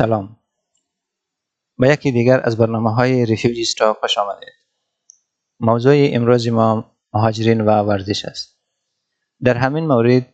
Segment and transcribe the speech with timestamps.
[0.00, 0.36] سلام.
[1.78, 4.54] به یکی دیگر از برنامه های ریفیوجی ستا خوش آمدید.
[5.60, 8.60] موضوع امروز ما مهاجرین و ورزش است.
[9.44, 10.32] در همین مورد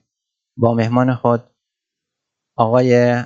[0.56, 1.50] با مهمان خود
[2.56, 3.22] آقای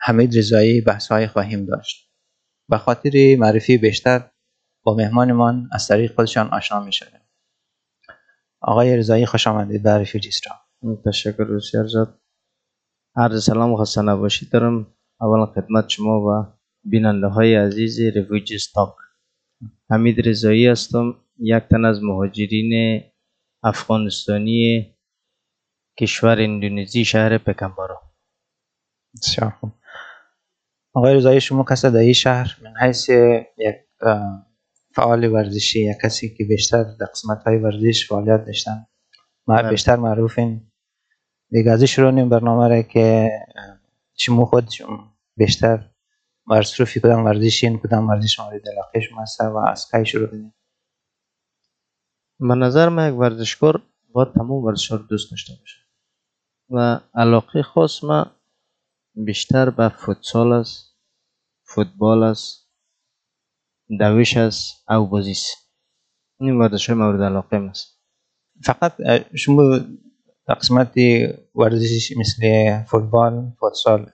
[0.00, 2.10] حمید رضایی بحث های خواهیم داشت.
[2.68, 4.30] به خاطر معرفی بیشتر
[4.82, 7.20] با مهمانمان از طریق خودشان آشنا می شدیم
[8.60, 10.54] آقای رضایی خوش آمدید به ریفیوجی ستا
[11.04, 12.20] تشکر بسیار زیاد.
[13.16, 14.50] عرض سلام و خسته نباشید.
[14.50, 16.46] دارم اولا خدمت شما و
[16.84, 18.94] بیننده های عزیز ریفیوجی ستاک
[19.90, 23.02] حمید رضایی هستم یک تن از مهاجرین
[23.62, 24.94] افغانستانی
[26.00, 28.02] کشور اندونزی شهر پکنبارا
[29.14, 29.72] بسیار خوب.
[30.94, 33.76] آقای رضایی شما کس در این شهر؟ من حیث یک
[34.94, 38.86] فعال ورزشی یک کسی که بیشتر در قسمت های ورزش فعالیت داشتن.
[39.46, 39.70] ما بله.
[39.70, 40.70] بیشتر معروفین.
[41.50, 43.30] دیگه از شروع نیم برنامه را که
[44.16, 45.90] شما خود شما بیشتر
[46.46, 50.54] مصروفی کدام ورزشین کدام ورزش مورد علاقه شما هست و از کی شروع کنید
[52.40, 53.82] به نظر من یک ورزشکار
[54.12, 55.80] باید تمام ورزش رو دوست داشته باشه.
[56.70, 58.24] و علاقه خاص من
[59.14, 60.98] بیشتر به فوتسال است
[61.62, 62.70] فوتبال است
[63.98, 65.56] دویش است او بازی است
[66.40, 68.00] این ورزش های مورد علاقه من است.
[68.64, 68.92] فقط
[69.36, 69.80] شما
[70.48, 70.94] قسمت
[71.54, 74.10] ورزش مثل فوتبال فوتسال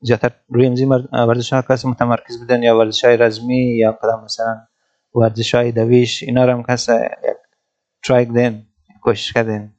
[0.00, 4.66] زیادتر روی امزی ورزش ها کسی متمرکز بودن یا ورزش های رزمی یا کدام مثلا
[5.14, 6.92] ورزش های دویش اینا رو هم کسی
[8.04, 8.66] ترای کردین
[9.02, 9.72] کوشش کردین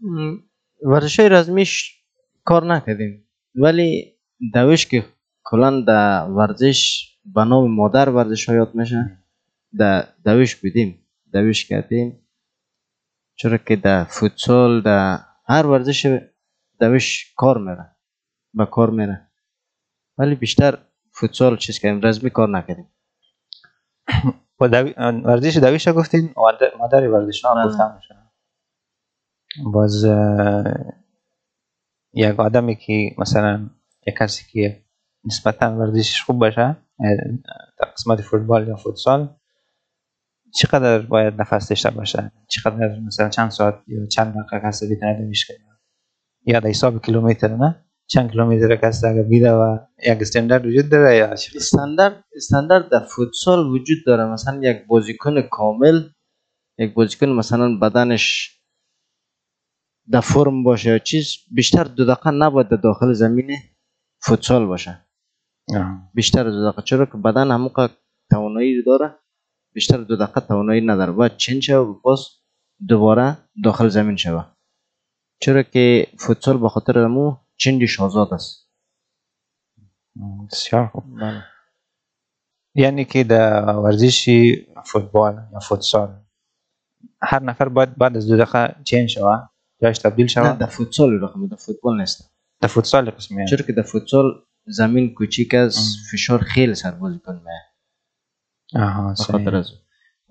[0.83, 1.99] ورزش های رزمیش
[2.45, 3.27] کار نکردیم.
[3.55, 4.13] ولی
[4.53, 5.05] دویش که
[5.43, 9.17] کلا در ورزش به مادر ورزش ها یاد میشه
[9.77, 12.27] در دویش بودیم دویش کردیم.
[13.35, 16.19] چرا که در فوتسال در هر ورزش
[16.79, 17.95] دویش کار میره
[18.53, 19.28] به کار میره.
[20.19, 20.77] ولی بیشتر
[21.11, 22.89] فوتسال چیز کردیم رزمی کار نکردیم.
[24.61, 24.93] و دوی...
[25.25, 26.33] ورزش دویش ها گفتین
[26.79, 28.15] مادر- ورزش ها میشه
[29.73, 30.05] باز
[32.13, 33.69] یک آدمی که مثلا
[34.07, 34.83] یک کسی که
[35.25, 36.77] نسبتا ورزشش خوب باشه
[37.79, 39.35] در قسمت فوتبال یا فوتسال
[40.55, 45.47] چقدر باید نفس داشته باشه؟ چقدر مثلا چند ساعت یا چند دقیقه کسی بتونه دویش
[45.47, 45.57] کنه
[46.45, 49.77] یا در حساب کیلومتر نه؟ چند کیلومتر کسی اگر بیده و
[50.07, 56.09] یک استاندارد وجود داره یا؟ استاندارد استاندارد در فوتسال وجود داره مثلا یک بازیکن کامل
[56.77, 58.55] یک بازیکن مثلا بدنش
[60.11, 63.51] در فرم باشه یا چیز بیشتر دو دقیقه نباید در داخل زمین
[64.21, 65.05] فوتسال باشه
[65.75, 66.11] آه.
[66.13, 67.69] بیشتر دو دقیقه چرا که بدن همون
[68.31, 69.15] توانایی داره
[69.73, 72.27] بیشتر دو دقیقه توانایی نداره باید چند شوه و باز
[72.87, 74.45] دوباره داخل زمین شوه
[75.41, 78.69] چرا که فوتسال به خاطر امو چندش آزاد است
[80.51, 81.03] بسیار خوب
[82.75, 84.29] یعنی که در ورزش
[84.85, 86.21] فوتبال یا فوتسال
[87.21, 89.39] هر نفر باید بعد از دو دقیقه چین شوه
[89.81, 93.49] جایش تبدیل نه شوه در فوتسال رقم در فوتبال نیست در فوتسال قسمی یعنی.
[93.49, 94.25] چرا که در فوتسال
[94.65, 95.95] زمین کوچیک از.
[96.11, 99.55] فشار خیلی سر بازیکن میه آها خاطر.
[99.55, 99.71] از.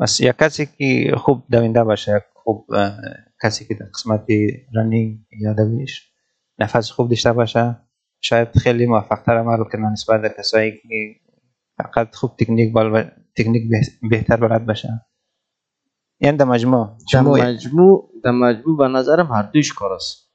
[0.00, 2.66] بس یک کسی که خوب دوینده باشه خوب
[3.42, 4.26] کسی که در قسمت
[4.74, 6.12] رنینگ یا دویش
[6.58, 7.76] نفس خوب داشته باشه.
[8.20, 11.14] شاید خیلی موفق تر عمل کنه نسبت به کسایی که
[11.76, 15.00] فقط خوب تکنیک بال تکنیک به- بهتر بلد باشه.
[16.20, 16.96] یعنی در مجموع.
[17.12, 20.28] در مجموع در مجموع به نظرم هر دویش کار است.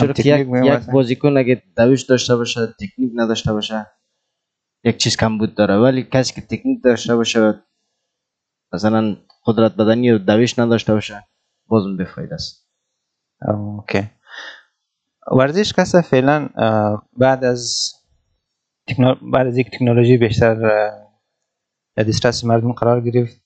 [0.00, 0.90] چرا که یک, یک.
[0.92, 3.86] بازیکن اگه دویش داشته باشه تکنیک نداشته باشه
[4.84, 5.76] یک چیز کم بود داره.
[5.76, 7.62] ولی کسی که تکنیک داشته باشه
[8.72, 9.16] مثلا
[9.46, 11.24] قدرت بدنی و دویش نداشته باشه
[11.66, 12.70] بازم بفاید است.
[13.48, 14.10] اوکی.
[15.32, 16.48] ورزش کسا فعلا
[17.16, 17.92] بعد از
[19.32, 20.56] بعد از یک تکنولوژی بیشتر
[21.96, 23.42] دسترس مردم قرار گرفت.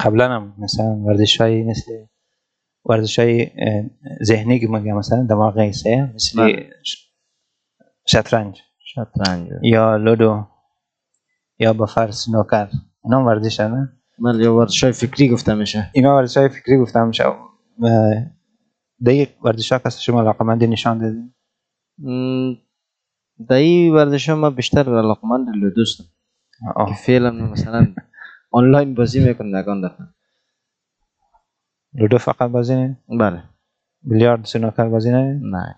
[0.00, 1.92] قبلا هم مثلا ورزش های مثل
[2.84, 3.50] ورزش های
[4.22, 6.70] ذهنی که میگم مثلا دماغ ایسه مثل بله.
[8.04, 8.60] شطرنج.
[8.78, 9.48] شطرنج.
[9.62, 10.46] یا لودو
[11.58, 12.68] یا با فرس نوکر.
[13.04, 15.90] اینا ورزش نه؟ من یا ورزش های فکری گفته میشه.
[15.92, 17.24] اینا ورزش های فکری گفتم میشه.
[19.04, 21.34] در یک ورزش ها کسی شما علاقمندی نشان دادین؟
[21.98, 22.54] م،
[23.48, 26.04] در این ورزش ها من بیشتر علاقمند لودوستم
[26.86, 26.94] که.
[26.94, 27.94] فعلا مثلا
[28.50, 30.14] آنلاین بازی می‌کنم نگان دارم
[31.94, 33.42] لودو فقط بازی نه بله.
[34.02, 35.76] بیلیارد سنوکر بازی نه نه.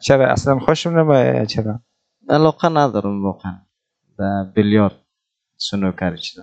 [0.00, 1.80] چرا؟ اصلا خوشم نمیاد چرا؟
[2.28, 3.58] علاقه ندارم واقعا.
[4.18, 4.94] در بیلیارد
[5.56, 6.42] سنوکر چیزا.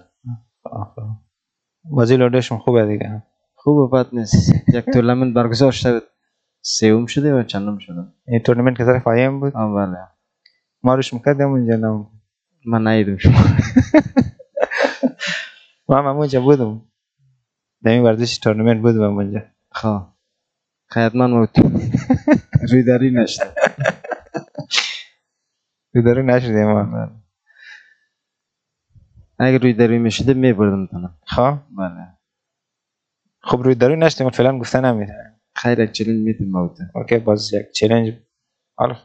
[1.84, 3.24] بازی لودوشون خوبه دیگه.
[3.64, 4.54] خوب و بد نیست.
[4.74, 6.02] یک تورنمنت برگزار شده
[6.62, 9.56] سوم شده و چندم شدم این تورنمنت که طرف آیم بود.
[9.56, 9.98] آه بله.
[10.84, 12.08] ما روش می‌کردیم اونجا نم
[12.66, 13.34] من نیدم شما.
[15.90, 16.82] ما هم اونجا بودم.
[17.84, 19.42] در این ورزش تورنمنت بودم اونجا
[19.72, 20.18] خواه
[20.90, 21.60] خیلی من موت
[22.72, 23.54] روی داری نشده
[25.94, 27.10] بیداری نشدیم ما؟
[29.40, 31.18] اگر روی داری می‌شده میبردم تنم.
[31.26, 31.58] خب.
[31.78, 32.21] بله.
[33.44, 35.14] خب روی داری نشدیم فعلا گفته نمیده.
[35.56, 38.14] خیر یک چلنج می‌تونم موت اوکی باز یک چلنج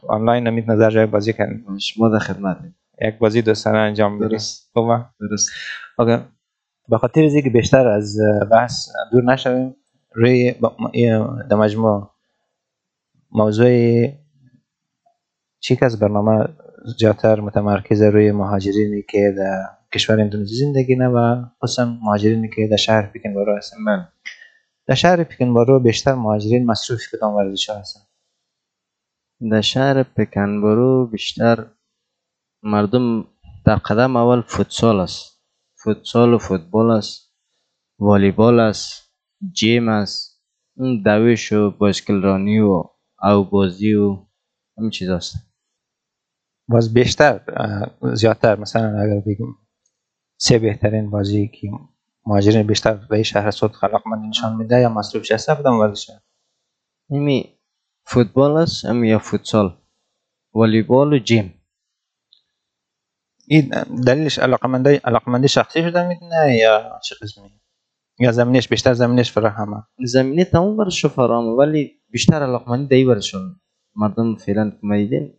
[0.07, 2.75] آنلاین نمید نظر جای بازی کردیم شما در خدمتیم.
[3.01, 4.29] یک بازی دوستانه انجام بدیم.
[4.29, 4.69] درست.
[4.73, 5.49] خوبه درست.
[5.97, 6.23] اوکی.
[6.89, 8.17] به خاطر از اینکه بیشتر از
[8.51, 9.75] بحث دور نشویم
[10.13, 10.55] روی
[11.49, 12.09] در مجموع
[13.31, 14.07] موضوع
[15.59, 16.45] چی از برنامه
[16.99, 19.63] زیادتر متمرکز روی مهاجرینی که در
[19.93, 24.07] کشور اندونزی زندگی نه و خصوصا مهاجرینی که در شهر پیکنبارو هستن بله
[24.87, 27.99] در شهر پیکنبارو بیشتر مهاجرین مصروف کدام ورزش ها هستن
[29.51, 31.71] در شهر پکنبرو بیشتر
[32.63, 33.27] مردم
[33.65, 35.43] در قدم اول فوتسال است.
[35.83, 37.35] فوتسال و فوتبال است.
[37.99, 39.13] والیبال است.
[39.51, 40.43] جیم است.
[40.77, 42.83] اون دوش و بایسکل رانی و
[43.23, 44.25] او بازی و
[44.77, 45.35] همین چیز است
[46.69, 47.41] باز بیشتر
[48.13, 49.55] زیادتر مثلا اگر بگیم
[50.39, 51.69] سه بهترین بازی که
[52.27, 56.15] مهاجرین بیشتر به شهر صوت خلاقمندی نشان میده یا مصروف هست کدام ورزش ها؟
[57.11, 57.45] همین
[58.05, 59.77] فوتبال است هم یا فوتسال؟
[60.53, 61.53] والیبال و جیم.
[63.47, 63.69] این
[64.07, 67.51] دلیلش علاقمندی علاقمندی شخصی شده می‌دونه یا چه قسمی؟
[68.19, 73.55] یا زمینش بیشتر زمینش فراهمه زمینه تمام ورش فراهمه ولی بیشتر علاقمندی دی ورشون
[73.95, 75.33] مردم فعلا که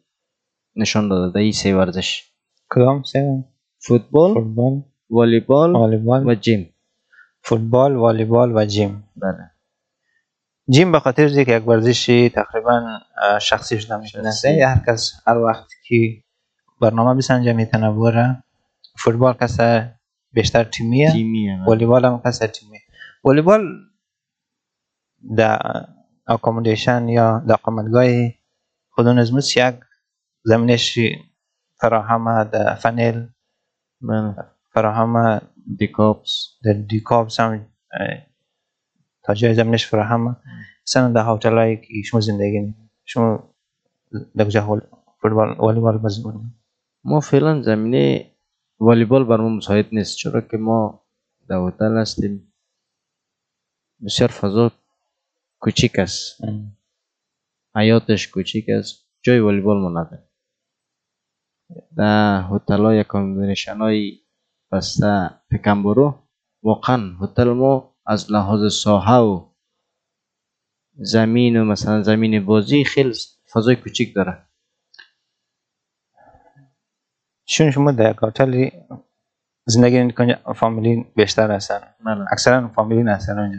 [0.77, 2.33] نشان داده این سه ورزش.
[2.71, 3.45] کدام سه
[3.79, 6.27] فوتبال فوتبال والیبال والیبال.
[6.27, 6.75] و جیم.
[7.43, 9.09] فوتبال والیبال و جیم.
[9.17, 9.51] بله.
[10.71, 14.61] جیم به خاطر اینکه یک ورزشی تقریبا اه، شخصی شده می‌تونه شخصی.
[14.61, 16.23] هر کس هر وقت که
[16.81, 18.43] برنامه بسنجه می‌تونه بره
[18.97, 19.59] فوتبال کس
[20.33, 21.13] بیشتر تیمیه.
[21.13, 22.81] تیمیه والیبال هم کس تیمیه.
[23.25, 23.69] والیبال
[25.37, 25.87] در
[26.27, 28.07] اکامودیشن یا در اقامتگاه
[28.91, 29.75] خودون ازموس یک
[30.43, 30.99] زمینش
[31.81, 33.27] فراهم در فنل
[34.01, 34.35] بله.
[34.73, 35.41] فراهم
[35.77, 36.59] دیکاپس.
[36.65, 37.67] در دیکابس هم
[39.23, 40.37] تا جای زمینش فراهم
[40.87, 42.75] مثلا در هتل هایی که شما زندگی می
[43.05, 43.55] شما
[44.37, 44.81] در کجا
[45.21, 46.53] فوتبال والیبال بازی کنید
[47.05, 48.31] ما فعلا زمینه
[48.81, 51.05] والیبال بر ما مساعد نیست چرا که ما
[51.49, 52.53] در هتل هستیم.
[54.05, 54.73] بسیار فضا
[55.59, 56.43] کوچیک است.
[57.75, 59.09] حیاتش کوچیک است.
[59.23, 60.29] جای والیبال ما نداره
[61.97, 64.21] در هتل های accommodation های
[64.73, 66.23] بسته پکنبارو
[66.63, 69.49] واقعا هتل ما از لحاظ ساحه و
[70.95, 73.15] زمین و مثلا زمین بازی خیلی
[73.53, 74.47] فضای کوچیک داره
[77.45, 78.69] چون شما در هتل
[79.67, 83.59] زندگی می‌کنید فامیلی بیشتر هستن بله اکثرا فامیلی هستن اونجا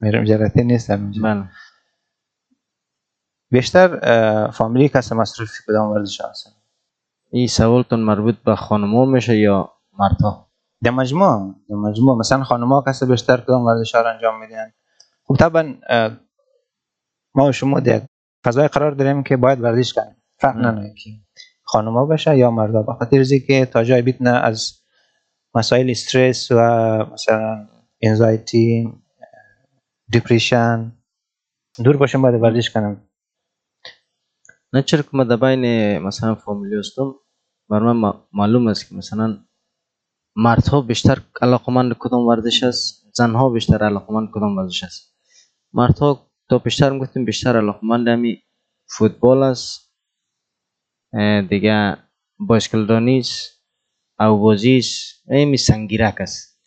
[0.00, 1.48] میرم جراتی نیستن اونجا بله
[3.50, 6.50] بیشتر فامیلی کس مصروف کدام ورزش هستن
[7.30, 10.45] این سوالتون مربوط به خانما میشه یا مردها
[10.82, 12.18] در مجموع در مجموع.
[12.18, 14.72] مثلا خانم‌ها کس بیشتر کدام ورزش ها انجام میدن؟
[15.24, 15.74] خب طبعا
[17.34, 18.02] ما و شما در
[18.44, 20.16] فضای قرار داریم که باید ورزش کنیم.
[20.38, 20.56] فرق.
[20.56, 21.10] نداره که
[21.64, 22.82] خانم‌ها باشه یا مردا.
[22.82, 24.72] به خاطر که تا جای بتونه از
[25.54, 26.56] مسائل استرس و
[27.12, 27.68] مثلا
[28.00, 28.92] انزایتی
[30.08, 30.92] دیپریشن
[31.84, 33.08] دور باشیم باید ورزش کنیم
[34.72, 37.14] نه چرا که ما در بین مثلا فامیلی هستم
[37.68, 39.38] بر من معلوم است که مثلا
[40.36, 45.16] مردها بیشتر علاقمند کدام ورزش است؟ زنها بیشتر علاقمند کدام ورزش است؟
[45.72, 48.42] مردها تا بیشتر گفتیم بیشتر علاقمند همی
[48.98, 49.92] فوتبال است
[51.48, 51.96] دیگه
[52.38, 53.62] بایسکل رانی است
[54.20, 56.62] او بازی است همی سنگیرک است.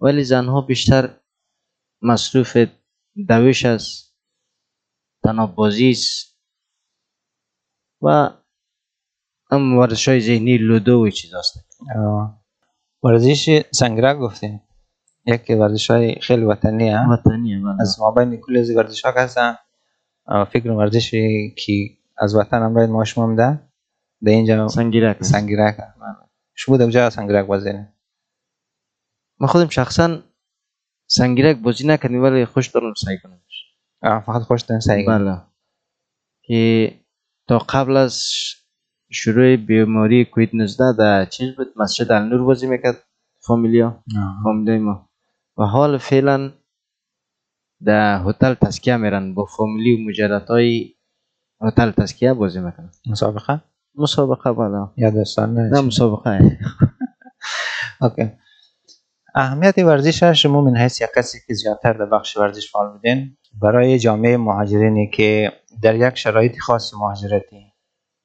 [0.00, 1.10] ولی زنها بیشتر
[2.02, 2.56] مصروف
[3.28, 4.18] دوش است
[5.24, 6.38] تناب بازی است
[8.02, 8.30] و
[9.50, 12.37] هم ورزش های ذهنی لودو و چیز اه.
[13.02, 14.62] ورزش سنگرک گفتیم.
[15.26, 17.76] یک ورزش های خیلی وطنی هست وطنی بله.
[17.80, 19.56] از ما بین کل از ورزش ها هستن
[20.52, 21.72] فکر ورزشی که
[22.18, 23.60] از وطن هم باید ما شما هم ده
[24.22, 25.24] در اینجا سنگیرک.
[25.24, 25.98] سنگیرک هست.
[26.54, 27.92] شما در کجا سنگیرک بازی نه؟
[29.40, 30.18] ما خودم شخصا
[31.06, 33.40] سنگیرک بازی نکردیم ولی خوش دارم سعی کنم.
[34.20, 35.18] فقط خوش دارین سعی کنین.
[35.18, 35.40] بله.
[36.42, 36.92] که
[37.48, 38.22] تا قبل از
[39.10, 41.66] شروع بیماری کووید 19 در چیز بود.
[41.76, 42.96] مسجد النور بازی می‌کرد.
[43.40, 43.86] فامیلیا.
[43.86, 44.36] اه.
[44.44, 45.08] فامیلی ما.
[45.58, 46.52] و حال فعلا
[47.84, 49.34] در هتل تسکیه میرن.
[49.34, 50.94] با فامیلی و مجرد های
[51.60, 52.90] هتل تسکیه بازی می‌کنن.
[53.06, 53.62] مسابقه؟
[53.94, 56.58] مسابقه بالا یا دوستانه نه مسابقه.
[58.02, 58.32] اوکی.
[59.34, 63.98] اهمیت ورزش شما من حیث یک کسی که زیادتر در بخش ورزش فعال بودین برای
[63.98, 67.67] جامعه مهاجرینی که در یک شرایط خاص مهاجرتی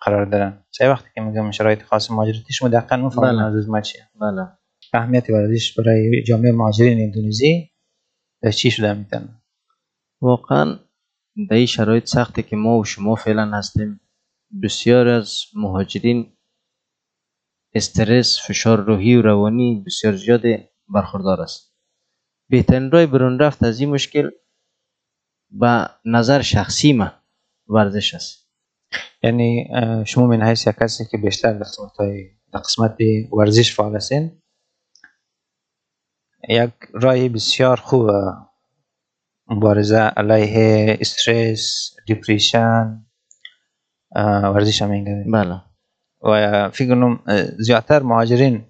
[0.04, 0.64] قرار دارن.
[0.72, 3.44] چه وقتی که میگم شرایط خاص مهاجرتی شما دقیقا می‌فهمید بله.
[3.44, 4.48] منظور ما چیه بله.
[4.94, 7.70] اهمیت ورزش برای جامعه مهاجرین اندونزی
[8.56, 9.42] چی شده می‌تونه؟
[10.22, 10.80] واقعا
[11.50, 14.00] در این شرایط سختی که ما و شما فعلا هستیم.
[14.64, 16.38] بسیار از مهاجرین
[17.74, 20.42] استرس فشار روحی و روانی بسیار زیاد
[20.90, 21.76] برخوردار است.
[22.50, 24.30] بهترین راه برون رفت از این مشکل
[25.52, 27.12] به نظر شخصی من
[27.68, 28.43] ورزش است.
[29.24, 29.70] یعنی
[30.06, 32.98] شما من حیث یک کسی که بیشتر در قسمت های در قسمت
[33.34, 34.42] ورزش فعال هستین
[36.50, 38.12] یک راه بسیار خوب
[39.48, 43.06] مبارزه علیه استرس دیپریشن
[44.44, 45.62] ورزش هم میگه بله.
[46.24, 47.20] و فکر کنم
[47.58, 48.66] زیادتر مهاجرین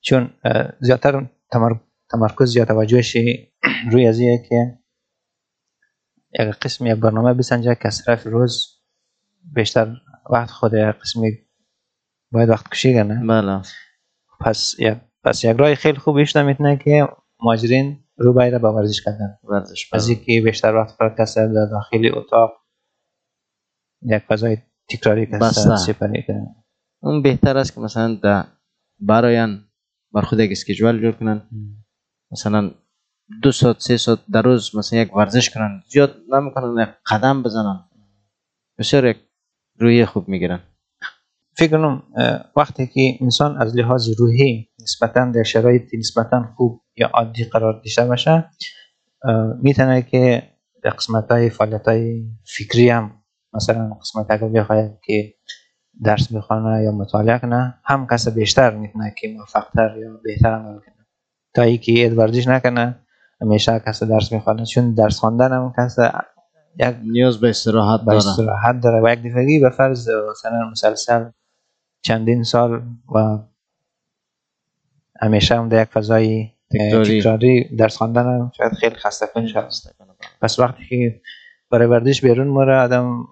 [0.00, 0.30] چون
[0.80, 1.80] زیادتر تمر-
[2.10, 3.16] تمرکز یا توجهش
[3.90, 4.81] روی از که
[6.40, 8.82] یک قسم یک برنامه بسنجه که طرف روز
[9.42, 9.96] بیشتر
[10.30, 11.38] وقت خود یک قسمی
[12.32, 13.26] باید وقت کشی کنه.
[13.26, 13.62] بله.
[14.40, 17.08] پس یک پس یک راه خیلی خوب ایش می‌تونه که
[17.40, 19.38] مهاجرین رو باید به ورزش کردن.
[19.44, 20.16] ورزش از بله.
[20.16, 22.50] اینکه بیشتر وقت را کسر در داخل اتاق
[24.02, 24.58] یک فضای
[24.88, 25.76] تکراری کسر.
[25.76, 26.56] سپری کنه.
[27.02, 28.44] اون بهتر است که مثلا در
[28.98, 29.64] براین
[30.12, 31.48] بر خود یک اسکیجول جور کنن.
[32.30, 32.70] مثلا
[33.42, 37.84] دو ساعت سه ساعت در روز مثلا یک ورزش کنن زیاد نمی‌کنن یک قدم بزنن.
[38.78, 39.16] بسیار یک
[39.78, 40.60] روی خوب می‌گیرن.
[41.56, 42.02] فکر کنم
[42.56, 48.06] وقتی که انسان از لحاظ روحی نسبتا در شرایط نسبتا خوب یا عادی قرار داشته
[48.06, 48.50] باشه
[49.62, 50.42] می‌تونه که
[50.82, 53.22] در قسمت های فعالیت های فکری هم
[53.52, 55.34] مثلا قسمت اگر بخواهد که
[56.04, 61.06] درس بخوانه یا مطالعه کنه هم کس بیشتر می‌تونه که موفقتر یا بهتر عمل کنه.
[61.54, 62.98] تا ای که ورزش نکنه
[63.42, 65.96] همیشه کس درس می‌خوانه چون درس خواندن هم کس
[66.78, 71.24] یک نیاز به استراحت داره استراحت داره و یک دفعگی به فرض مثلا مسلسل
[72.02, 72.82] چندین سال
[73.14, 73.38] و
[75.20, 77.76] همیشه هم در یک فضای تکراری.
[77.76, 79.68] درس خواندن هم شاید خیلی خسته کن شد
[80.40, 81.20] پس وقتی که
[81.70, 83.24] برای ورزش بیرون مره آدم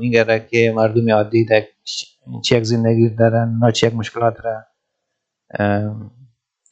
[0.00, 1.62] میگره که مردم عادی در
[2.44, 4.66] چه یک زندگی دارن نه چه یک مشکلات داره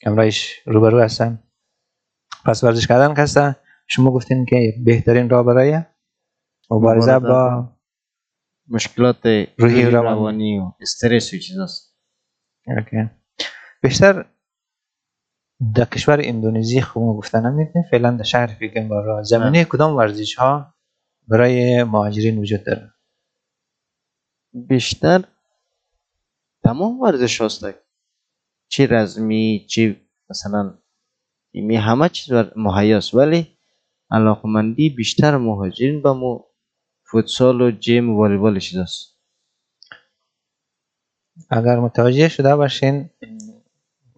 [0.07, 1.42] امرایش روبرو هستن.
[2.45, 3.57] پس ورزش کردن کسته
[3.89, 5.81] شما گفتین که بهترین راه برای
[6.71, 7.69] مبارزه با
[8.69, 9.27] مشکلات
[9.59, 10.59] روحی روانی.
[10.59, 11.97] و استرس و چیزاست.
[12.67, 13.11] اوکی.
[13.83, 14.25] بیشتر
[15.75, 20.75] در کشور اندونزی خوب گفتن نمی‌تونه فعلا در شهر فیگن برای زمینه کدام ورزش ها
[21.29, 22.93] برای مهاجرین وجود داره؟
[24.53, 25.25] بیشتر
[26.65, 27.65] تمام ورزش هست
[28.69, 30.79] چی رزمی چی مثلا
[31.55, 33.57] می همه چیز مهیاست ولی
[34.11, 36.41] علاقمندی بیشتر مهاجرین به مو
[37.11, 39.19] فوتسال و جیم و والیبال چیزاست
[41.51, 43.11] اگر متوجه شده باشین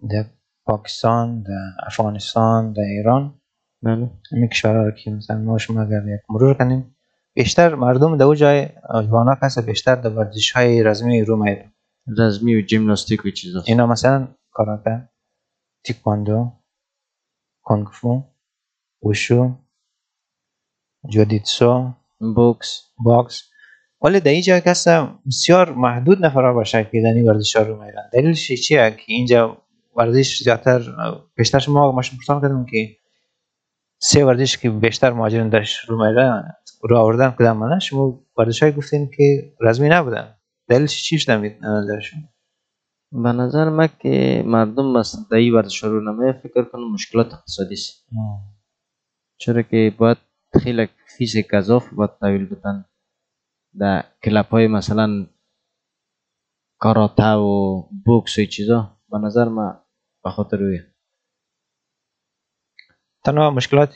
[0.09, 0.25] در
[0.65, 3.41] پاکستان در افغانستان در ایران
[3.81, 6.95] بله همین کشورها رو که مثلا ما شما اگر یک مرور کنیم
[7.33, 11.45] بیشتر مردم در جای جوانا کسا بیشتر در ورزش های رزمی رو
[12.17, 15.09] رزمی و جیمناستیک و چیزاست اینا مثلا کاراته
[15.83, 16.51] تیکواندو
[17.65, 18.23] کنگفو
[19.03, 19.55] وشو
[21.09, 21.93] جودیتسو
[22.35, 23.43] بوکس باکس
[24.01, 24.87] ولی در اینجا کس
[25.27, 29.57] بسیار محدود نفر باشه که در این ورزش ها رو میرن دلیلش چیه؟ که اینجا
[29.95, 30.81] ورزش زیادتر
[31.35, 32.97] بیشتر شما ما پرسان کردیم که
[33.99, 39.09] سه ورزش که بیشتر مهاجرین درش رو میرن رو آوردن کدام؟ شما ورزش های گفتین
[39.17, 40.35] که رزمی نبودن.
[40.69, 42.29] دلیلش چی شده می- نظرشون
[43.11, 48.07] به نظر من که مردم در این ورزش رو نمیه فکر کنم مشکلات اقتصادی است.
[49.37, 50.17] چرا که باید
[50.63, 52.85] خیلی fees گزاف باید تحویل بدن.
[53.79, 55.27] در کلپ های مثلا
[56.79, 59.79] کاراته و بوکس و چیزا به نظر من
[60.23, 60.79] به خاطر روی
[63.25, 63.93] تنها مشکلات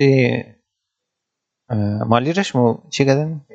[2.07, 3.45] مالی رش مو چی کردن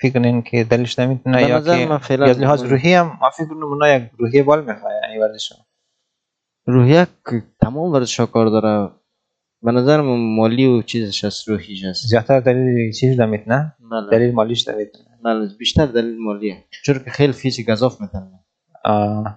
[0.00, 3.64] فکر کنین که دلیلش نمی‌تونه یا که من از لحاظ روحی هم ما فکر کنم
[3.64, 5.58] اونا یک روحی بال می‌خواه این ورزش ها.
[6.66, 7.06] روحیه
[7.60, 8.90] تمام ورزش ها کار داره.
[9.62, 12.06] به نظر من مالی و چیزش هست روحیش هست.
[12.06, 14.10] زیادتر دلیل چیز نمی‌تونه بله.
[14.10, 18.30] دلیل مالیش نمی‌تونه بله بیشتر دلیل مالیه چرا که خیلی fees گزاف میتن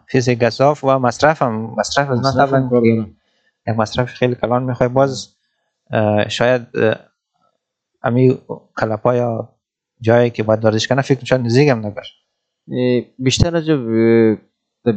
[0.07, 3.05] fees گزاف و مصرف هم مصرف از داره.
[3.67, 5.35] یک مصرف خیلی کلان می‌خوای باز
[6.29, 6.67] شاید
[8.03, 8.37] امی
[8.77, 9.52] کلپا یا
[10.03, 12.03] جایی که باید ورزش کنه فکر شاید نزدیک هم نبر
[13.19, 13.69] بیشتر از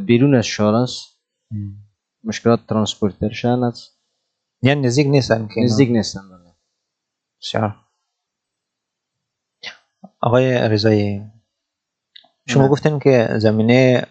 [0.06, 1.16] بیرون از شهر است
[2.24, 3.98] مشکلات transportation است
[4.62, 6.54] یعنی نزدیک نیستن که؟ نزدیک نیستن بله.
[7.40, 7.76] بسیار
[10.20, 11.22] آقای رضایی
[12.46, 12.68] شما نه.
[12.68, 14.06] گفتین که زمینه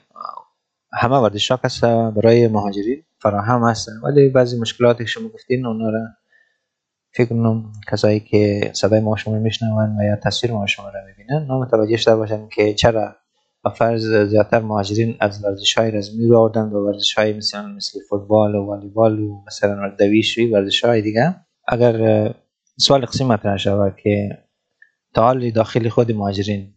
[0.93, 5.89] همه ورزش ها هست برای مهاجرین فراهم هست ولی بعضی مشکلاتی که شما گفتین اونا
[5.89, 6.07] را
[7.15, 11.45] فکر کنم کسایی که صدای ما شما میشنون و یا تصویر ما شما را می‌بینن
[11.45, 13.15] نا متوجه شده باشن که چرا
[13.63, 17.99] به فرض زیادتر مهاجرین از ورزش های رزمی رو آوردن به ورزش های مثل مثل
[18.09, 21.35] فوتبال و والیبال و مثلا دویشی ورزش های دیگه.
[21.67, 22.33] اگر
[22.77, 24.29] سوال قسم مطرح شود که
[25.15, 26.73] حال داخل خود مهاجرین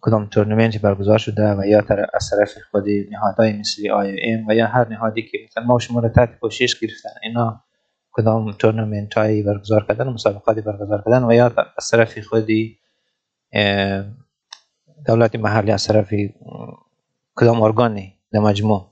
[0.00, 4.54] کدام تورنمنتی برگزار شده و یا تر از طرف خود نهادهای مثل آی ام و
[4.54, 7.64] یا هر نهادی که مثلا ما و شما را تحت پوشش گرفتن اینا
[8.12, 12.78] کدام تورنمنت هایی برگزار کردن و مسابقاتی برگزار کردن و یا از طرف خودی
[15.06, 16.14] دولت محلی از طرف
[17.36, 18.90] کدام ارگانی در مجموع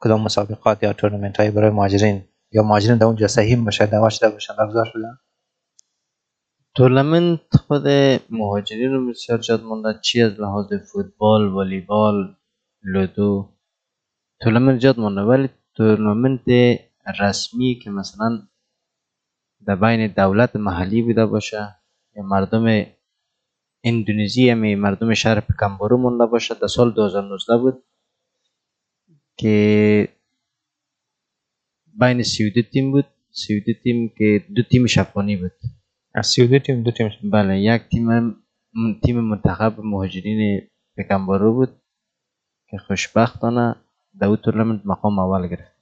[0.00, 4.30] کدام مسابقات یا تورنمنت هایی برای مهاجرین یا مهاجرین در اونجا سهیم باشه دعوت شده
[4.30, 5.18] باشن برگزار شدن؟
[6.74, 7.88] تورنمنت خود
[8.30, 10.00] مهاجرین رو بسیار جد مونده.
[10.02, 12.36] چی از لحاظ فوتبال والیبال
[12.82, 13.48] لودو؟
[14.40, 16.40] تورنمنت جد مونده ولی تورنمنت
[17.20, 18.42] رسمی که مثلا
[19.66, 21.76] در بین دولت محلی بوده باشه
[22.16, 22.86] یا مردم
[23.84, 27.82] اندونزی همی مردم شهر پکمبورو مونده باشه در سال 2019 بود
[29.36, 30.08] که
[32.00, 33.06] بین 32 تیم بود.
[33.30, 35.52] 32 تیم که دو تیم افغانی بود.
[36.14, 37.10] از 32 تیم دو تیم.
[37.32, 38.36] بله یک تیم
[39.02, 41.80] تیم منتخب مهاجرین پکمبارو بود
[42.70, 43.76] که خوشبختانه
[44.20, 45.73] در او تورنمنت مقام اول گرفت.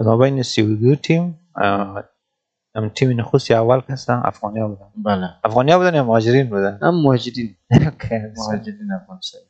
[0.00, 1.38] ما بین 32 تیم
[2.94, 4.92] تیم نخستی اول هستن افغانی ها بودن.
[4.96, 5.30] بله.
[5.44, 7.56] افغانی ها بودن یا مهاجرین بودن؟ هم مهاجرین.
[8.36, 8.92] مهاجرین.
[9.00, 9.40] افغانستان.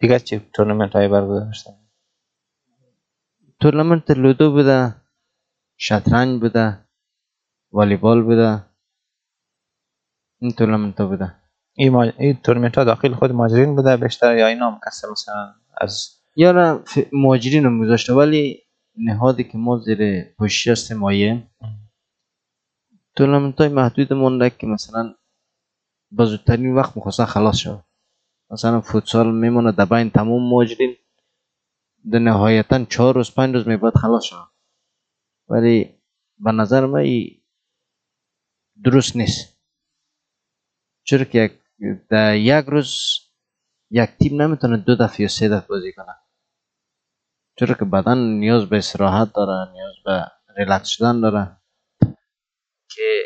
[0.00, 1.76] دیگه چه تورنمنت های برگزار شدن؟
[3.60, 4.94] تورنمنت لودو بوده
[5.76, 6.78] شطرنج بوده
[7.72, 8.64] والیبال بوده.
[10.40, 11.34] این تورنمنت ها بوده.
[11.72, 16.52] این, تورنمنت ها داخل خود مهاجرین بوده بیشتر یا اینا هم کسی مثلا از یا
[16.52, 16.80] نه
[17.12, 18.62] مهاجرین هم گذاشته ولی
[19.04, 21.50] نهادی که ما زیر پوشش هستیم مایه
[23.16, 25.14] تورنمنت های محدود مونده که مثلا
[26.10, 27.84] با زودترین وقت مخواستن خلاص شد
[28.50, 30.96] مثلا فوتسال میمونه در بین تمام مهاجرین.
[32.12, 34.48] در نهایتا چهار روز پنج روز میباید خلاص شد
[35.48, 35.94] ولی
[36.38, 37.04] به نظر من
[38.84, 39.56] درست نیست.
[41.02, 41.58] چرا که
[42.10, 43.18] در یک روز
[43.90, 46.16] یک تیم نمی‌تونه دو دفعه یا سه دفعه بازی کنه.
[47.60, 50.24] چرا که بدن نیاز به استراحت داره نیاز به
[50.56, 51.56] ریلکس شدن داره.
[52.90, 53.22] که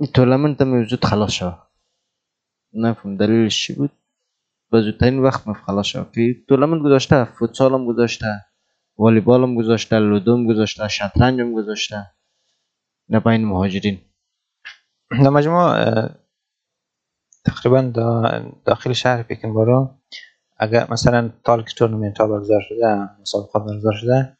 [0.00, 1.58] این تورنمنت هم زود خلاص شد.
[2.72, 3.90] نفهم دلیلش چی بود؟
[4.70, 6.12] به زودترین وقت می خلاص شد.
[6.14, 8.44] که تورنمنت گذاشته فوتسال هم گذاشته
[8.98, 12.06] والیبال هم گذاشته لودو هم گذاشته شطرنج هم گذاشته.
[13.10, 14.00] در بین مهاجرین.
[15.10, 15.74] در مجموع
[17.44, 19.98] تقریبا دا- داخل شهر پیکنبارو
[20.64, 24.38] اگر مثلا تال که تورنمنت ها برگزار شده مسابقات برگزار شده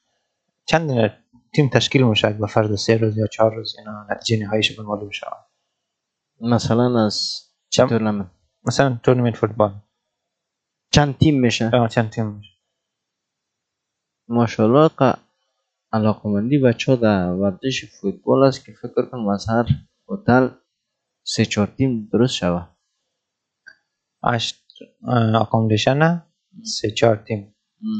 [0.67, 1.11] چند
[1.55, 5.11] تیم تشکیل میشه به فرض سه روز یا چهار روز اینا نتیجه نهاییش به معلوم
[5.11, 5.47] شود
[6.41, 8.27] مثلا از چم- تورنمنت؟
[8.65, 9.75] مثلا تورنمنت فوتبال.
[10.93, 12.51] چند تیم میشه؟ آه، چند تیم میشه.
[14.29, 15.19] ماشاءالله ق-
[15.93, 19.67] علاقمندی بچه ها در ورزش فوتبال است که فکر کنم از هر
[20.09, 20.49] هتل
[21.25, 22.69] سه چهار تیم درست شود
[24.25, 24.63] هشت
[25.35, 26.23] accommodation
[26.62, 27.55] سه چهار تیم.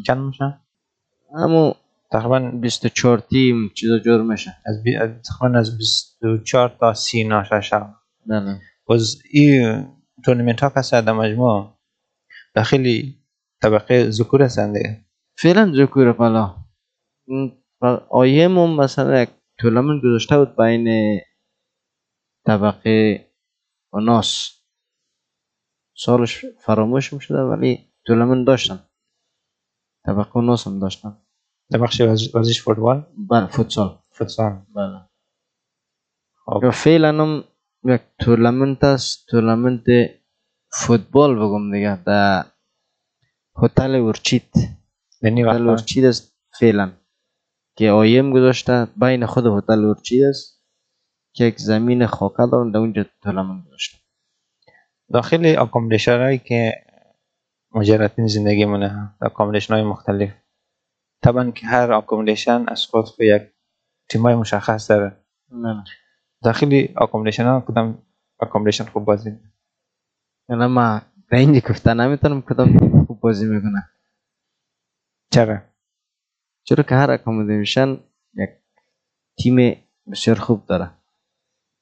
[0.07, 0.61] چند میشه
[1.35, 1.77] اما
[2.12, 4.57] تقریبا 24 تیم چیزا جور میشه.
[4.66, 4.99] از بی...
[4.99, 7.94] تقریبا از 24 تا 30 ناشه شب
[8.27, 9.87] بله باز این
[10.25, 11.79] تورنمنت ها کسا در مجموع
[12.55, 13.18] داخلی
[13.62, 15.05] طبقه ذکور هستن دیگه
[15.38, 16.57] فعلا ذکور بالا
[18.11, 21.20] آیم هم مثلا یک تورنمنت گذاشته بود بین
[22.47, 23.27] طبقه
[23.93, 24.51] اناث
[25.95, 28.79] سالش فراموش شده ولی تورنمنت داشتن.
[30.07, 31.19] طبقه اناث هم داشتن
[31.73, 33.99] بخش ورز- ورزش فوتبال؟ بله فوتسال.
[34.11, 34.53] فوتسال.
[34.75, 35.01] بله.
[36.45, 36.71] خب.
[36.71, 37.45] فعلا هم
[37.85, 39.27] یک تورنمنت است.
[39.29, 39.85] تورنمنت
[40.73, 42.03] فوتبال بگم دیگه.
[42.05, 42.45] در
[43.63, 44.53] هتل Orchid
[45.23, 46.93] یعنی هتل Orchid است فعلا.
[47.77, 50.65] که IOM گذاشته بین خود هتل Orchid است.
[51.37, 53.99] که یک زمین خاکه دارن در اونجا تورنمنت گذاشته
[55.12, 56.73] داخل accommodation هایی که
[57.75, 60.31] مجردین زندگی مونه accommodation های مختلف.
[61.23, 63.43] طبعا که هر accommodation از خود خود یک
[64.09, 65.17] تیم های مشخص داره.
[65.51, 65.85] نه نه.
[66.43, 68.03] داخل accommodation ها کدام
[68.40, 69.38] accommodation خوب بازی؟
[70.49, 73.88] یعنی ما در اینجا گفتن نمی‌تونم کدام تیم خوب بازی می‌کنه.
[75.31, 75.59] چرا؟
[76.64, 77.99] چرا که هر accommodation
[78.35, 78.51] یک
[79.38, 79.77] تیم
[80.11, 80.90] بسیار خوب داره.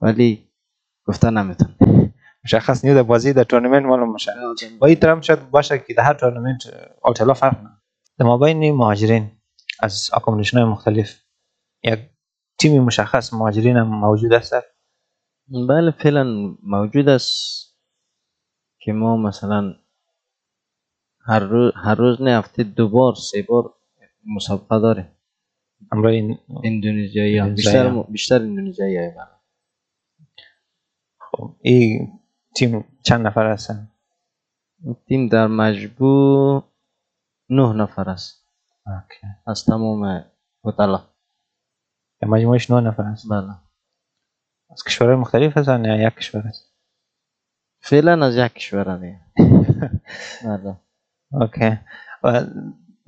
[0.00, 0.48] ولی
[1.06, 2.01] گفتن نمی‌تونم.
[2.44, 4.33] مشخص نیست در بازی در تورنمنت معلوم میشه
[4.78, 6.62] با این ترم شاید باشه که در هر تورنمنت
[7.05, 7.70] التلا فرق نه
[8.18, 9.31] در مابین مهاجرین
[9.81, 11.22] از اکامودیشن های مختلف
[11.85, 11.98] یک
[12.59, 14.55] تیم مشخص مهاجرین هم موجود است.
[15.68, 17.72] بله فعلا موجود است
[18.78, 19.74] که ما مثلا
[21.20, 23.74] هر روز, هر روز نه هفته دو بار سه بار
[24.37, 25.16] مسابقه داره
[25.92, 29.11] امرا این اندونزیایی بیشتر بیشتر اندونزیایی
[31.18, 32.21] خب این
[32.56, 33.88] تیم چند نفر هستن؟
[35.06, 36.64] تیم در مجموع
[37.48, 38.46] نه نفر است
[38.87, 39.26] okay.
[39.46, 40.24] از تمام
[40.64, 40.96] هتل
[42.20, 43.28] در مجموعش نه نفر هست.
[43.30, 43.54] بله.
[44.70, 46.72] از کشورهای مختلف هستن یا یک کشور هست؟
[47.80, 49.20] فعلا از یک کشور دیگه
[50.44, 50.76] بله.
[51.32, 51.78] okay.
[52.22, 52.46] و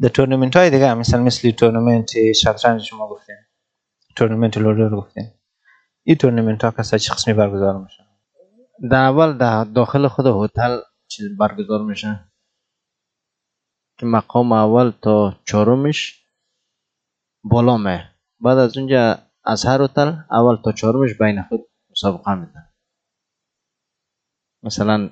[0.01, 3.37] در تورنمنت های دیگه مثلا مثل تورنمنت شطرنج شما گفتین.
[4.17, 5.31] تورنمنت لودو رو گفتین.
[6.03, 8.05] این تورنمنت ها کسا چه قسمی برگزار میشه
[8.91, 12.25] در اول در داخل خود هتل چیز برگزار میشه
[13.99, 16.25] که مقام اول تا چهارمش
[17.45, 18.11] بالا مه
[18.41, 21.61] بعد از اونجا از هر هتل اول تا چهارمش بین خود
[21.91, 22.69] مسابقه میدن
[24.63, 25.11] مثلا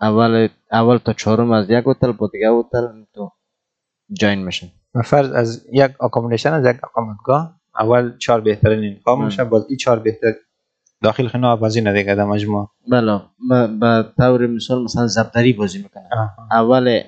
[0.00, 3.32] اول اول تا چهارم از یک هتل با دیگه هتل تو
[4.12, 4.66] جاین میشن
[5.04, 9.18] فرض از یک اکامودیشن از یک اقامتگاه اول چهار بهترین انتخاب.
[9.18, 10.34] میشه باز این چهار بهتر
[11.02, 13.20] داخل خینا بازی ندیگه در مجموع بله.
[13.80, 16.48] به طور مثال مثلا ضربدری بازی می‌کنن آها.
[16.52, 17.00] اول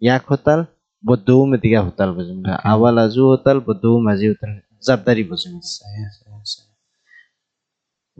[0.00, 0.64] یک هتل
[1.02, 2.50] با دوم دیگه هتل بازی okay.
[2.64, 6.06] اول از او هتل با دوم از هتل ضربدری بازی صحیح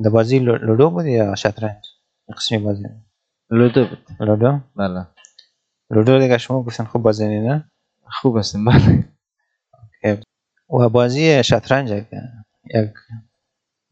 [0.05, 1.85] در بازی لو- لودو بود یا شطرنج؟
[2.37, 2.85] قسمی بازی.
[3.51, 3.99] لودو بود.
[4.21, 5.07] لودو؟ بله.
[5.91, 7.71] لودو دیگه شما گفتن خوب بازی نه؟
[8.11, 10.19] خوب است بله.
[10.81, 12.91] و بازی شطرنج یک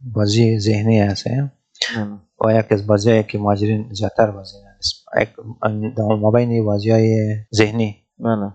[0.00, 1.26] بازی ذهنی هست؟
[2.44, 5.28] و یک از بازی که مهاجرین زیادتر بازی هست یک
[5.96, 8.06] در مابین بازی های ذهنی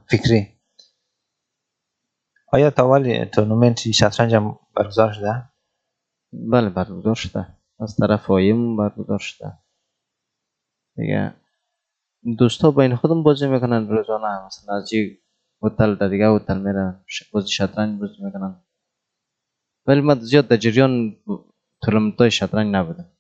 [0.09, 0.47] فکری.
[2.51, 5.43] آیا تا ولی تورنمنت شطرنج هم برگزار شده؟
[6.33, 7.47] بله برگزار شده.
[7.79, 9.53] از طرف آیمون برگزار شده.
[10.95, 11.33] دیگه
[12.37, 15.19] دوستا بین خودم بازی می‌کنن روزانه مثلا از یک
[15.63, 17.05] هتل در دیگه هتل میرن.
[17.33, 18.64] بازی شطرنج بازی می‌کنن.
[19.87, 21.15] ولی من زیاد در جریان
[21.81, 23.11] تورنمنت های شطرنج نبودم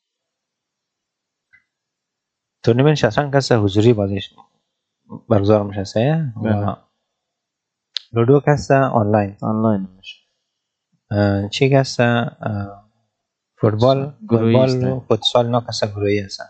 [2.63, 4.33] تورنمنت شطرنج کس حضوری بازیش
[5.29, 6.33] برگزار میشه سه
[8.13, 10.25] لودو کس آنلاین آنلاین میشه
[11.49, 11.97] چی کس
[13.57, 14.11] فوتبال.
[14.29, 16.45] فوتبال فوتسال نا کس گروهی هستن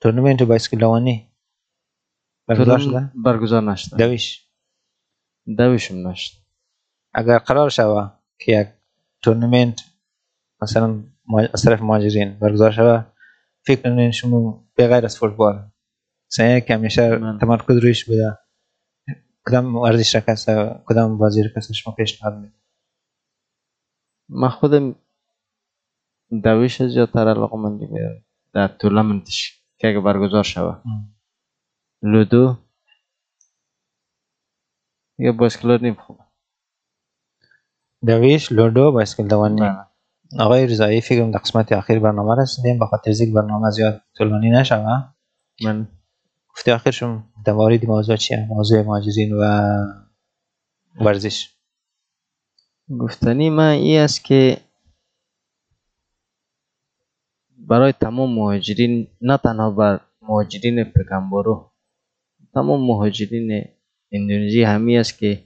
[0.00, 1.32] تورنمنت بایسکلوانی
[2.48, 4.50] برگزار شده؟ برگزار نشده دویش
[5.58, 6.32] دویشم نشد
[7.14, 8.68] اگر قرار شوه که یک
[9.22, 9.80] تورنمنت
[10.62, 13.04] مثلا ما- از طرف مهاجرین برگزار شوه
[13.66, 15.70] فکر کنین شما به غیر از فوتبال
[16.32, 18.38] مثلا که همیشه من- تمرکز رویش بوده
[19.46, 22.60] کدام ورزش را کسا کدام بازی را کسا شما پیشنهاد می‌دید
[24.28, 24.96] من خودم
[26.44, 30.82] دویش زیادتر علاقه مندی به در تورنمنتش که اگه برگزار شوه
[32.02, 32.58] لودو.
[35.20, 36.24] یا بایسکلات نیم خوبه
[38.06, 39.60] دویش لودو بایسکل دوانی.
[39.60, 39.86] بله.
[40.38, 42.78] آقای رضایی فکر در قسمت اخیر برنامه رسیدیم.
[42.78, 45.04] به خاطر اینکه برنامه زیاد طولانی نشوه
[45.64, 45.88] من
[46.48, 49.70] گفته آخرشون در مورد موضوع چیه؟ موضوع مهاجرین و
[51.00, 51.56] ورزش.
[53.00, 54.56] گفتنی من ای است که
[57.58, 61.70] برای تمام مهاجرین نه تنها بر مهاجرین پکنبارو
[62.54, 63.64] تمام مهاجرین
[64.12, 65.45] اندونزی همی است که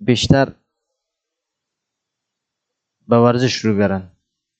[0.00, 0.52] بیشتر
[3.08, 4.10] به ورزش رو بیارن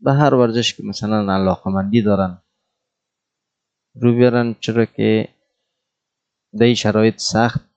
[0.01, 2.43] به هر ورزش که مثلا علاقمندی دارن
[3.95, 5.29] رو بیارن چرا که
[6.59, 7.71] در شرایط سخت.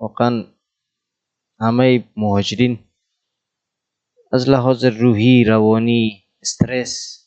[0.00, 0.44] واقعا
[1.60, 2.78] همه مهاجرین
[4.32, 7.22] از لحاظ روحی روانی استرس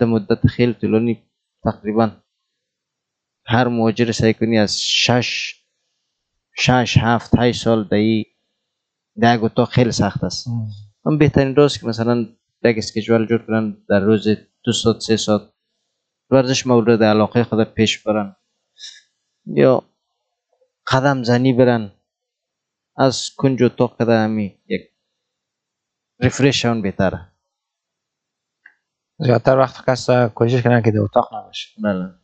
[0.00, 1.22] در مدت خیلی طولانی
[1.64, 2.16] تقریبا
[3.46, 5.60] هر مهاجر سعی کنی از شش
[6.58, 8.24] شش هفت هشت سال در
[9.22, 10.46] یک اتاق خیلی سخت است.
[11.06, 12.26] هم بهترین راست که مثلا
[12.64, 14.28] یک اسکیجوال جور کنن در روز
[14.64, 15.42] دو ساعت سه ساعت
[16.30, 18.36] ورزش مورد علاقه خود پیش برن.
[19.46, 19.82] یا
[20.86, 21.92] قدم زنی برن.
[22.96, 24.80] از کنج اتاق کده یک
[26.20, 27.30] ریفرش شون بهتره.
[29.18, 31.68] زیادتر وقت کسا کوشش کنن که در اتاق نباشه.
[31.82, 32.14] بله.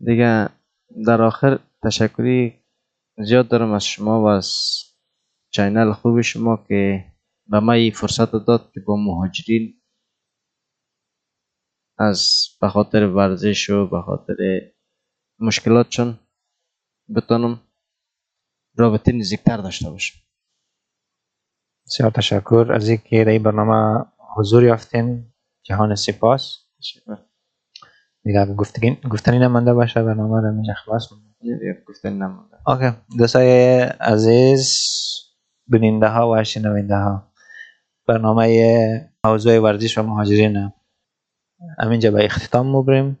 [0.00, 0.48] دیگه
[1.06, 2.62] در آخر تشکری
[3.18, 4.76] زیاد دارم از شما و از
[5.56, 7.04] چینل خوب شما که
[7.46, 9.80] به ما این فرصت داد که با مهاجرین
[11.98, 14.34] از به خاطر ورزش و به خاطر
[15.38, 16.18] مشکلاتشون
[17.16, 17.60] بتونم
[18.76, 20.18] رابطه نزدیکتر داشته باشم.
[21.86, 22.72] بسیار تشکر.
[22.74, 24.04] از اینکه در این برنامه
[24.36, 25.32] حضور یافتین.
[25.62, 26.56] جهان سپاس.
[26.78, 27.18] تشکر
[28.24, 28.54] دیگه
[29.10, 30.02] گفتنی نمانده باشه.
[30.02, 31.36] برنامه رو اینجا خلاص کنیم.
[31.40, 32.96] یک گفتن نمونده اوکی.
[33.18, 34.70] دوستای عزیز
[35.66, 37.32] بیننده ها و شنونده ها.
[38.06, 40.72] برنامه موضوع ورزش و مهاجرین
[41.78, 43.18] همینجا به اختتام مبریم.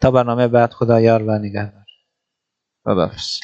[0.00, 1.86] تا برنامه بعد خدا یار و نگهدار.
[2.84, 3.40] خداحافظ.